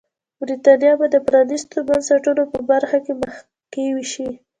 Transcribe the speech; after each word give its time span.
برېټانیا 0.41 0.93
به 0.99 1.05
د 1.11 1.15
پرانیستو 1.27 1.77
بنسټونو 1.87 2.43
په 2.53 2.59
برخه 2.69 2.97
کې 3.05 3.13
مخکې 3.21 3.85
شي. 4.11 4.27